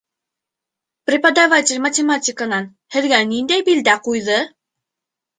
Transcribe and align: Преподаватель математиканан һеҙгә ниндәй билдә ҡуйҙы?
Преподаватель 1.09 1.83
математиканан 1.87 2.65
һеҙгә 2.95 3.19
ниндәй 3.33 3.65
билдә 3.69 3.95
ҡуйҙы? 4.09 4.39